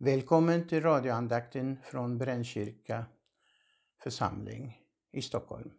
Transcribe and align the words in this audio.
Välkommen 0.00 0.68
till 0.68 0.82
radioandakten 0.82 1.78
från 1.82 2.18
Brännkyrka 2.18 3.04
församling 4.02 4.78
i 5.12 5.22
Stockholm. 5.22 5.70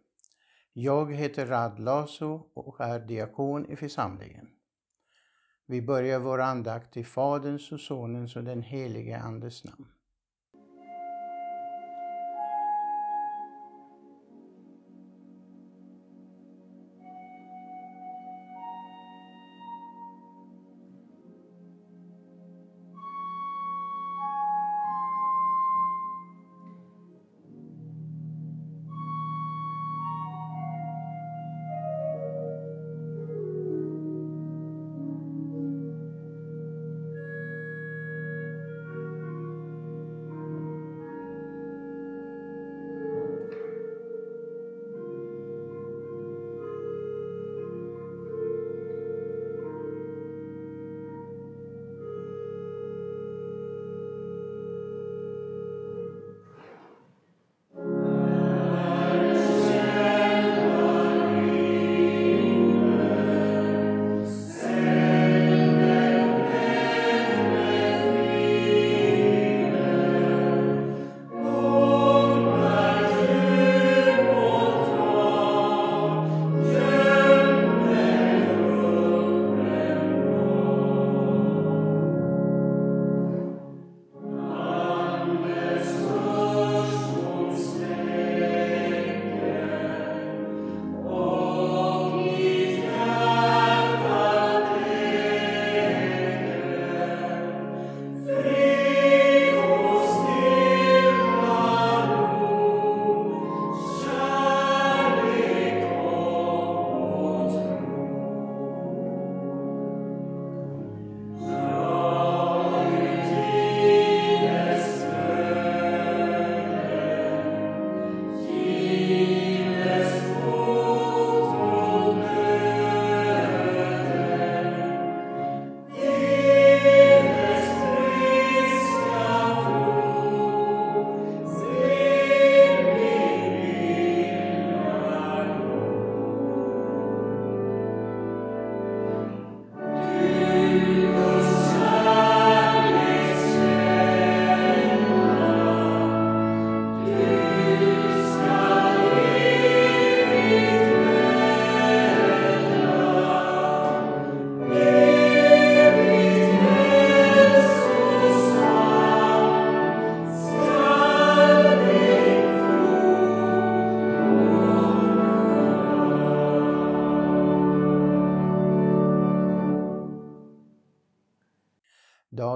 Jag 0.72 1.14
heter 1.14 1.46
Rad 1.46 1.78
Laso 1.78 2.50
och 2.54 2.80
är 2.80 3.00
diakon 3.00 3.66
i 3.66 3.76
församlingen. 3.76 4.48
Vi 5.66 5.82
börjar 5.82 6.18
vår 6.18 6.40
andakt 6.40 6.96
i 6.96 7.04
Faderns 7.04 7.72
och 7.72 7.80
Sonens 7.80 8.36
och 8.36 8.44
den 8.44 8.62
helige 8.62 9.18
Andes 9.18 9.64
namn. 9.64 9.88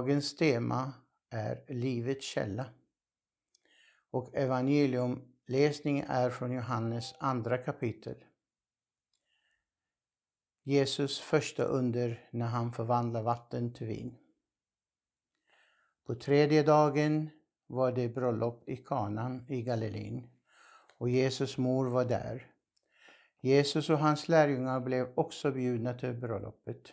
Dagens 0.05 0.37
tema 0.37 0.93
är 1.31 1.65
Livets 1.69 2.27
källa. 2.27 2.67
Och 4.11 4.35
evangeliumläsningen 4.35 6.07
är 6.09 6.31
från 6.31 6.53
Johannes 6.53 7.15
andra 7.19 7.59
kapitel. 7.59 8.25
Jesus 10.63 11.21
första 11.21 11.65
under 11.65 12.29
när 12.31 12.47
han 12.47 12.73
förvandlar 12.73 13.23
vatten 13.23 13.73
till 13.73 13.87
vin. 13.87 14.17
På 16.07 16.15
tredje 16.15 16.63
dagen 16.63 17.31
var 17.67 17.93
det 17.93 18.09
bröllop 18.09 18.69
i 18.69 18.77
Kanan 18.77 19.47
i 19.49 19.63
Galileen 19.63 20.31
och 20.99 21.11
Jesus 21.11 21.59
mor 21.59 21.87
var 21.87 22.05
där. 22.05 22.47
Jesus 23.41 23.91
och 23.91 23.99
hans 23.99 24.29
lärjungar 24.29 24.81
blev 24.81 25.13
också 25.15 25.51
bjudna 25.51 25.95
till 25.95 26.15
bröllopet. 26.15 26.93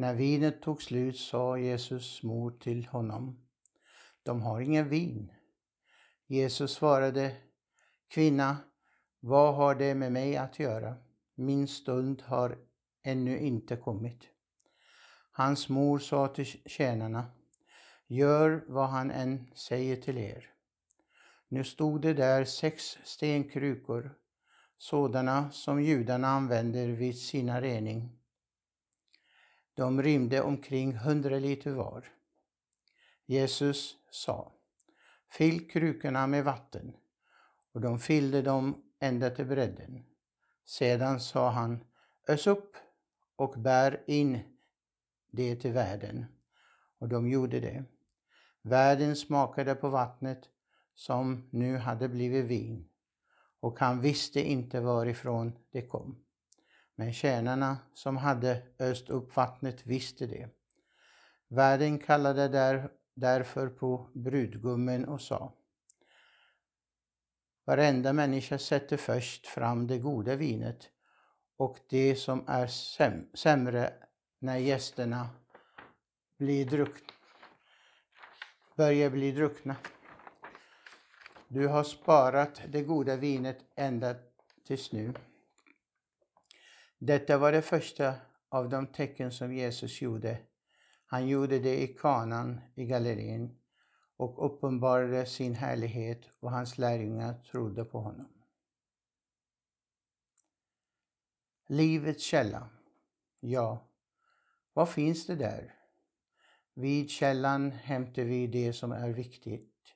När 0.00 0.14
vinet 0.14 0.62
tog 0.62 0.82
slut 0.82 1.18
sa 1.18 1.58
Jesus 1.58 2.22
mor 2.22 2.50
till 2.50 2.86
honom, 2.86 3.40
de 4.22 4.42
har 4.42 4.60
ingen 4.60 4.88
vin. 4.88 5.32
Jesus 6.26 6.72
svarade, 6.72 7.36
kvinna, 8.08 8.56
vad 9.20 9.54
har 9.54 9.74
det 9.74 9.94
med 9.94 10.12
mig 10.12 10.36
att 10.36 10.58
göra? 10.58 10.96
Min 11.34 11.68
stund 11.68 12.22
har 12.22 12.58
ännu 13.02 13.38
inte 13.38 13.76
kommit. 13.76 14.22
Hans 15.32 15.68
mor 15.68 15.98
sa 15.98 16.28
till 16.28 16.46
tjänarna, 16.46 17.26
gör 18.06 18.64
vad 18.68 18.88
han 18.88 19.10
än 19.10 19.50
säger 19.54 19.96
till 19.96 20.18
er. 20.18 20.50
Nu 21.48 21.64
stod 21.64 22.02
det 22.02 22.14
där 22.14 22.44
sex 22.44 22.98
stenkrukor, 23.04 24.14
sådana 24.78 25.50
som 25.50 25.82
judarna 25.82 26.28
använder 26.28 26.88
vid 26.88 27.18
sina 27.18 27.60
rening 27.60 28.19
de 29.74 30.02
rymde 30.02 30.42
omkring 30.42 30.96
hundra 30.96 31.38
liter 31.38 31.72
var. 31.72 32.04
Jesus 33.26 33.96
sa, 34.10 34.52
fyll 35.30 35.70
krukorna 35.70 36.26
med 36.26 36.44
vatten 36.44 36.96
och 37.72 37.80
de 37.80 37.98
fyllde 37.98 38.42
dem 38.42 38.82
ända 38.98 39.30
till 39.30 39.46
bredden. 39.46 40.04
Sedan 40.64 41.20
sa 41.20 41.50
han, 41.50 41.84
ös 42.28 42.46
upp 42.46 42.76
och 43.36 43.54
bär 43.60 44.04
in 44.06 44.38
det 45.30 45.56
till 45.56 45.72
världen. 45.72 46.26
Och 46.98 47.08
de 47.08 47.28
gjorde 47.28 47.60
det. 47.60 47.84
Världen 48.62 49.16
smakade 49.16 49.74
på 49.74 49.88
vattnet 49.88 50.48
som 50.94 51.48
nu 51.50 51.76
hade 51.76 52.08
blivit 52.08 52.44
vin 52.44 52.88
och 53.60 53.80
han 53.80 54.00
visste 54.00 54.40
inte 54.40 54.80
varifrån 54.80 55.52
det 55.70 55.82
kom. 55.82 56.24
Men 57.00 57.12
tjänarna 57.12 57.78
som 57.94 58.16
hade 58.16 58.62
öst 58.78 59.10
upp 59.10 59.36
vattnet 59.36 59.86
visste 59.86 60.26
det. 60.26 60.48
Värden 61.48 61.98
kallade 61.98 62.48
där, 62.48 62.90
därför 63.14 63.68
på 63.68 64.10
brudgummen 64.14 65.04
och 65.04 65.20
sa 65.20 65.52
Varenda 67.64 68.12
människa 68.12 68.58
sätter 68.58 68.96
först 68.96 69.46
fram 69.46 69.86
det 69.86 69.98
goda 69.98 70.36
vinet 70.36 70.90
och 71.56 71.78
det 71.88 72.16
som 72.16 72.44
är 72.48 72.66
säm 72.66 73.26
sämre 73.34 73.92
när 74.38 74.56
gästerna 74.56 75.28
blir 76.38 76.66
druck 76.66 77.02
börjar 78.76 79.10
bli 79.10 79.32
druckna. 79.32 79.76
Du 81.48 81.66
har 81.66 81.84
sparat 81.84 82.62
det 82.68 82.82
goda 82.82 83.16
vinet 83.16 83.58
ända 83.76 84.14
tills 84.66 84.92
nu. 84.92 85.14
Detta 87.02 87.38
var 87.38 87.52
det 87.52 87.62
första 87.62 88.14
av 88.48 88.68
de 88.68 88.86
tecken 88.86 89.32
som 89.32 89.54
Jesus 89.54 90.02
gjorde. 90.02 90.38
Han 91.06 91.28
gjorde 91.28 91.58
det 91.58 91.82
i 91.82 91.86
kanan 91.86 92.60
i 92.74 92.84
Galileen 92.84 93.58
och 94.16 94.46
uppenbarade 94.46 95.26
sin 95.26 95.54
härlighet 95.54 96.20
och 96.40 96.50
hans 96.50 96.78
lärjungar 96.78 97.34
trodde 97.50 97.84
på 97.84 98.00
honom. 98.00 98.28
Livets 101.66 102.24
källa. 102.24 102.68
Ja, 103.40 103.88
vad 104.72 104.88
finns 104.88 105.26
det 105.26 105.36
där? 105.36 105.74
Vid 106.74 107.10
källan 107.10 107.72
hämtar 107.72 108.22
vi 108.22 108.46
det 108.46 108.72
som 108.72 108.92
är 108.92 109.10
viktigt. 109.10 109.94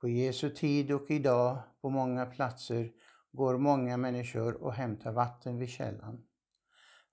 På 0.00 0.08
Jesu 0.08 0.50
tid 0.50 0.92
och 0.92 1.10
idag 1.10 1.58
på 1.80 1.90
många 1.90 2.26
platser 2.26 2.92
går 3.34 3.58
många 3.58 3.96
människor 3.96 4.54
och 4.62 4.72
hämtar 4.72 5.12
vatten 5.12 5.58
vid 5.58 5.68
källan. 5.68 6.24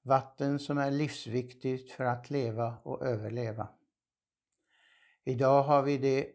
Vatten 0.01 0.59
som 0.59 0.77
är 0.77 0.91
livsviktigt 0.91 1.91
för 1.91 2.03
att 2.03 2.29
leva 2.29 2.77
och 2.83 3.05
överleva. 3.05 3.69
Idag 5.23 5.63
har 5.63 5.83
vi 5.83 5.97
det 5.97 6.27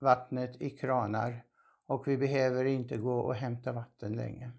vattnet 0.00 0.62
i 0.62 0.70
kranar 0.70 1.44
och 1.86 2.08
vi 2.08 2.16
behöver 2.16 2.64
inte 2.64 2.96
gå 2.96 3.20
och 3.20 3.34
hämta 3.34 3.72
vatten 3.72 4.12
längre. 4.12 4.52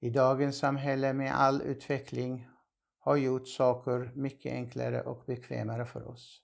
I 0.00 0.10
dagens 0.10 0.58
samhälle 0.58 1.12
med 1.12 1.34
all 1.34 1.62
utveckling 1.62 2.48
har 2.98 3.16
gjort 3.16 3.48
saker 3.48 4.12
mycket 4.14 4.52
enklare 4.52 5.02
och 5.02 5.24
bekvämare 5.26 5.86
för 5.86 6.08
oss. 6.08 6.42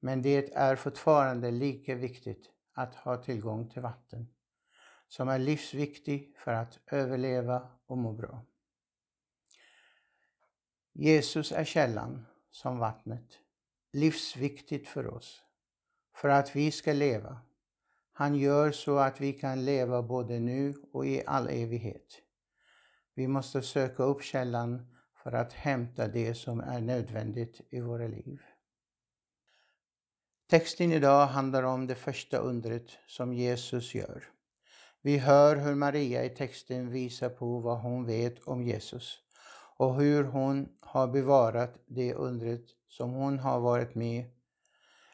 Men 0.00 0.22
det 0.22 0.54
är 0.54 0.76
fortfarande 0.76 1.50
lika 1.50 1.94
viktigt 1.94 2.50
att 2.74 2.94
ha 2.94 3.16
tillgång 3.16 3.68
till 3.68 3.82
vatten, 3.82 4.28
som 5.10 5.28
är 5.28 5.38
livsviktig 5.38 6.36
för 6.36 6.52
att 6.52 6.78
överleva 6.86 7.68
och 7.86 7.98
må 7.98 8.12
bra. 8.12 8.42
Jesus 10.92 11.52
är 11.52 11.64
källan, 11.64 12.26
som 12.50 12.78
vattnet, 12.78 13.38
livsviktigt 13.92 14.88
för 14.88 15.06
oss, 15.06 15.42
för 16.14 16.28
att 16.28 16.56
vi 16.56 16.70
ska 16.70 16.92
leva. 16.92 17.40
Han 18.12 18.36
gör 18.36 18.72
så 18.72 18.98
att 18.98 19.20
vi 19.20 19.32
kan 19.32 19.64
leva 19.64 20.02
både 20.02 20.38
nu 20.38 20.74
och 20.92 21.06
i 21.06 21.22
all 21.26 21.48
evighet. 21.48 22.22
Vi 23.14 23.28
måste 23.28 23.62
söka 23.62 24.02
upp 24.02 24.22
källan 24.22 24.96
för 25.22 25.32
att 25.32 25.52
hämta 25.52 26.08
det 26.08 26.34
som 26.34 26.60
är 26.60 26.80
nödvändigt 26.80 27.60
i 27.70 27.80
våra 27.80 28.06
liv. 28.06 28.42
Texten 30.46 30.92
idag 30.92 31.26
handlar 31.26 31.62
om 31.62 31.86
det 31.86 31.94
första 31.94 32.38
undret 32.38 32.90
som 33.06 33.34
Jesus 33.34 33.94
gör. 33.94 34.24
Vi 35.02 35.18
hör 35.18 35.56
hur 35.56 35.74
Maria 35.74 36.24
i 36.24 36.28
texten 36.28 36.90
visar 36.90 37.28
på 37.28 37.58
vad 37.58 37.80
hon 37.80 38.06
vet 38.06 38.42
om 38.42 38.62
Jesus 38.62 39.18
och 39.76 39.94
hur 39.94 40.24
hon 40.24 40.68
har 40.80 41.08
bevarat 41.08 41.78
det 41.86 42.14
undret 42.14 42.64
som 42.88 43.10
hon 43.10 43.38
har 43.38 43.60
varit 43.60 43.94
med 43.94 44.24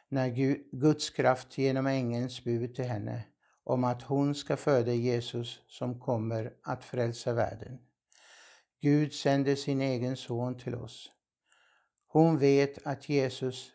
när 0.09 0.29
Guds 0.73 1.11
kraft 1.11 1.59
genom 1.59 1.87
ängelns 1.87 2.45
bud 2.45 2.75
till 2.75 2.85
henne 2.85 3.25
om 3.65 3.85
att 3.85 4.03
hon 4.03 4.35
ska 4.35 4.57
föda 4.57 4.93
Jesus 4.93 5.61
som 5.69 6.01
kommer 6.01 6.53
att 6.63 6.85
frälsa 6.85 7.33
världen. 7.33 7.79
Gud 8.81 9.13
sände 9.13 9.57
sin 9.57 9.81
egen 9.81 10.17
son 10.17 10.59
till 10.59 10.75
oss. 10.75 11.13
Hon 12.07 12.39
vet 12.39 12.87
att 12.87 13.09
Jesus 13.09 13.73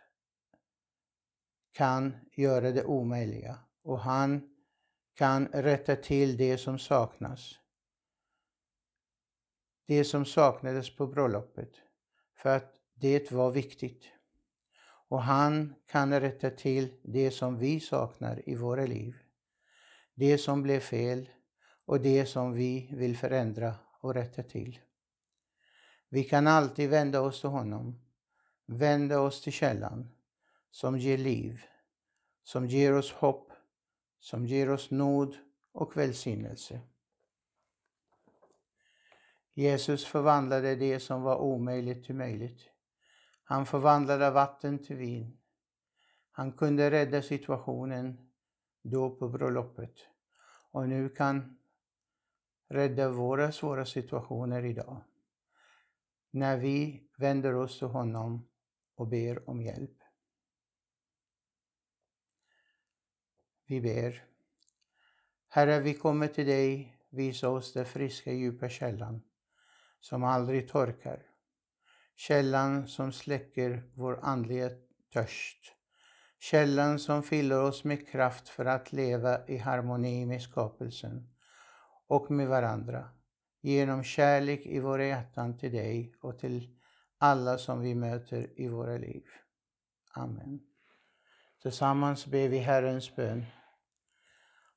kan 1.71 2.15
göra 2.35 2.71
det 2.71 2.83
omöjliga 2.83 3.59
och 3.83 3.99
han 3.99 4.49
kan 5.13 5.47
rätta 5.47 5.95
till 5.95 6.37
det 6.37 6.57
som 6.57 6.79
saknas. 6.79 7.59
Det 9.85 10.03
som 10.03 10.25
saknades 10.25 10.95
på 10.95 11.07
bröllopet, 11.07 11.71
för 12.35 12.57
att 12.57 12.75
det 12.93 13.31
var 13.31 13.51
viktigt. 13.51 14.03
Och 15.07 15.21
han 15.21 15.75
kan 15.87 16.19
rätta 16.19 16.49
till 16.49 16.93
det 17.03 17.31
som 17.31 17.57
vi 17.57 17.79
saknar 17.79 18.49
i 18.49 18.55
våra 18.55 18.85
liv. 18.85 19.17
Det 20.13 20.37
som 20.37 20.63
blev 20.63 20.79
fel 20.79 21.29
och 21.85 22.01
det 22.01 22.25
som 22.25 22.53
vi 22.53 22.89
vill 22.93 23.17
förändra 23.17 23.75
och 23.99 24.13
rätta 24.13 24.43
till. 24.43 24.79
Vi 26.09 26.23
kan 26.23 26.47
alltid 26.47 26.89
vända 26.89 27.21
oss 27.21 27.41
till 27.41 27.49
honom, 27.49 28.01
vända 28.65 29.19
oss 29.19 29.41
till 29.41 29.53
källan 29.53 30.11
som 30.71 30.97
ger 30.97 31.17
liv, 31.17 31.65
som 32.43 32.67
ger 32.67 32.93
oss 32.93 33.11
hopp, 33.11 33.50
som 34.21 34.45
ger 34.45 34.69
oss 34.69 34.91
nåd 34.91 35.35
och 35.71 35.97
välsignelse. 35.97 36.81
Jesus 39.53 40.05
förvandlade 40.05 40.75
det 40.75 40.99
som 40.99 41.21
var 41.21 41.37
omöjligt 41.37 42.05
till 42.05 42.15
möjligt. 42.15 42.69
Han 43.43 43.65
förvandlade 43.65 44.31
vatten 44.31 44.79
till 44.79 44.95
vin. 44.95 45.37
Han 46.31 46.51
kunde 46.51 46.91
rädda 46.91 47.21
situationen 47.21 48.31
då 48.81 49.09
på 49.09 49.29
bröllopet 49.29 49.95
och 50.71 50.89
nu 50.89 51.09
kan 51.09 51.57
rädda 52.67 53.09
våra 53.09 53.51
svåra 53.51 53.85
situationer 53.85 54.65
idag 54.65 55.01
när 56.31 56.57
vi 56.57 57.03
vänder 57.17 57.55
oss 57.55 57.79
till 57.79 57.87
honom 57.87 58.47
och 58.95 59.07
ber 59.07 59.49
om 59.49 59.61
hjälp. 59.61 60.00
Vi 63.71 63.81
ber. 63.81 64.23
Herre, 65.49 65.79
vi 65.79 65.93
kommer 65.93 66.27
till 66.27 66.45
dig, 66.45 66.97
visa 67.09 67.49
oss 67.49 67.73
den 67.73 67.85
friska 67.85 68.31
djupa 68.31 68.69
källan 68.69 69.21
som 69.99 70.23
aldrig 70.23 70.67
torkar. 70.67 71.23
Källan 72.15 72.87
som 72.87 73.11
släcker 73.11 73.83
vår 73.93 74.19
andliga 74.21 74.69
törst. 75.13 75.75
Källan 76.39 76.99
som 76.99 77.23
fyller 77.23 77.63
oss 77.63 77.83
med 77.83 78.07
kraft 78.07 78.49
för 78.49 78.65
att 78.65 78.91
leva 78.91 79.47
i 79.47 79.57
harmoni 79.57 80.25
med 80.25 80.41
skapelsen 80.41 81.29
och 82.07 82.31
med 82.31 82.47
varandra 82.47 83.09
genom 83.61 84.03
kärlek 84.03 84.65
i 84.65 84.79
våra 84.79 85.05
hjärtan 85.05 85.57
till 85.57 85.71
dig 85.71 86.13
och 86.21 86.39
till 86.39 86.77
alla 87.17 87.57
som 87.57 87.81
vi 87.81 87.95
möter 87.95 88.61
i 88.61 88.67
våra 88.67 88.97
liv. 88.97 89.23
Amen. 90.13 90.59
Tillsammans 91.61 92.25
ber 92.25 92.47
vi 92.47 92.57
Herrens 92.57 93.15
bön. 93.15 93.45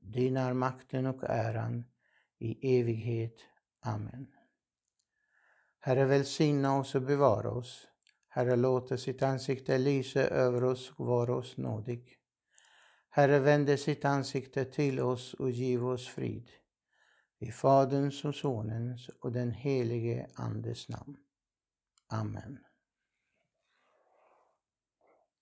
din 0.00 0.36
är 0.36 0.52
makten 0.52 1.06
och 1.06 1.24
äran 1.24 1.84
i 2.38 2.78
evighet. 2.80 3.36
Amen. 3.80 4.26
Herre, 5.80 6.04
välsigna 6.04 6.78
oss 6.78 6.94
och 6.94 7.02
bevara 7.02 7.50
oss. 7.50 7.86
Herre, 8.28 8.56
låta 8.56 8.96
sitt 8.96 9.22
ansikte 9.22 9.78
lysa 9.78 10.20
över 10.20 10.64
oss 10.64 10.92
och 10.96 11.06
vara 11.06 11.34
oss 11.34 11.56
nådig. 11.56 12.16
Herre, 13.10 13.38
vände 13.38 13.76
sitt 13.76 14.04
ansikte 14.04 14.64
till 14.64 15.00
oss 15.00 15.34
och 15.34 15.50
giv 15.50 15.86
oss 15.86 16.08
frid. 16.08 16.50
I 17.38 17.50
Faderns 17.50 18.24
och 18.24 18.34
Sonens 18.34 19.08
och 19.08 19.32
den 19.32 19.50
helige 19.50 20.30
Andes 20.34 20.88
namn. 20.88 21.16
Amen. 22.06 22.58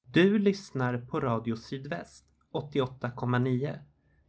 Du 0.02 0.38
lyssnar 0.38 0.98
på 0.98 1.20
Radio 1.20 1.56
Sydväst 1.56 2.24
88,9. 2.52 3.78